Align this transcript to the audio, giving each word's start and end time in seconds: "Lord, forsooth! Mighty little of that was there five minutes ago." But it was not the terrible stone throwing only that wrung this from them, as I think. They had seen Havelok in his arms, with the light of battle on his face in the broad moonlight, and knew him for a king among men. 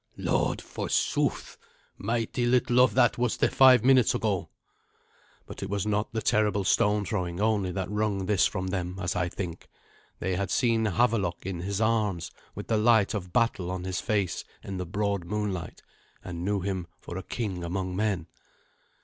"Lord, 0.17 0.61
forsooth! 0.63 1.59
Mighty 1.95 2.47
little 2.47 2.79
of 2.79 2.95
that 2.95 3.19
was 3.19 3.37
there 3.37 3.51
five 3.51 3.83
minutes 3.83 4.15
ago." 4.15 4.49
But 5.45 5.61
it 5.61 5.69
was 5.69 5.85
not 5.85 6.11
the 6.11 6.23
terrible 6.23 6.63
stone 6.63 7.05
throwing 7.05 7.39
only 7.39 7.71
that 7.73 7.87
wrung 7.87 8.25
this 8.25 8.47
from 8.47 8.69
them, 8.69 8.97
as 8.99 9.15
I 9.15 9.29
think. 9.29 9.69
They 10.17 10.35
had 10.37 10.49
seen 10.49 10.85
Havelok 10.85 11.45
in 11.45 11.59
his 11.59 11.79
arms, 11.79 12.31
with 12.55 12.65
the 12.65 12.77
light 12.77 13.13
of 13.13 13.31
battle 13.31 13.69
on 13.69 13.83
his 13.83 14.01
face 14.01 14.43
in 14.63 14.77
the 14.77 14.87
broad 14.87 15.23
moonlight, 15.25 15.83
and 16.23 16.43
knew 16.43 16.61
him 16.61 16.87
for 16.99 17.15
a 17.15 17.21
king 17.21 17.63
among 17.63 17.95
men. 17.95 18.25